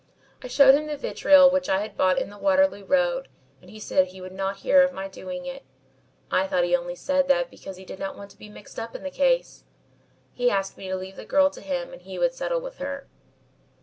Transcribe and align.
I 0.41 0.47
showed 0.47 0.73
him 0.73 0.87
the 0.87 0.97
vitriol 0.97 1.51
which 1.51 1.69
I 1.69 1.79
had 1.81 1.95
bought 1.95 2.17
in 2.19 2.31
the 2.31 2.37
Waterloo 2.39 2.83
Road 2.85 3.27
and 3.61 3.69
he 3.69 3.79
said 3.79 4.07
he 4.07 4.19
would 4.19 4.31
not 4.31 4.57
hear 4.65 4.81
of 4.81 4.91
my 4.91 5.07
doing 5.07 5.45
it. 5.45 5.63
I 6.31 6.47
thought 6.47 6.63
he 6.63 6.75
only 6.75 6.95
said 6.95 7.27
that 7.27 7.51
because 7.51 7.77
he 7.77 7.85
did 7.85 7.99
not 7.99 8.17
want 8.17 8.31
to 8.31 8.37
be 8.39 8.49
mixed 8.49 8.79
up 8.79 8.95
in 8.95 9.03
the 9.03 9.11
case. 9.11 9.63
He 10.33 10.49
asked 10.49 10.75
me 10.75 10.87
to 10.87 10.95
leave 10.95 11.17
the 11.17 11.23
girl 11.25 11.51
to 11.51 11.61
him 11.61 11.93
and 11.93 12.01
he 12.01 12.17
would 12.17 12.33
settle 12.33 12.61
with 12.61 12.79
her. 12.79 13.05